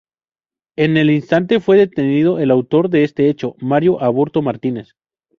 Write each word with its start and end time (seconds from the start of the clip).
En 0.77 0.97
el 0.97 1.11
instante 1.11 1.59
fue 1.59 1.77
detenido 1.77 2.39
el 2.39 2.49
autor 2.49 2.89
de 2.89 3.03
este 3.03 3.29
hecho, 3.29 3.55
Mario 3.59 4.01
Aburto 4.01 4.41
Martínez. 4.41 4.95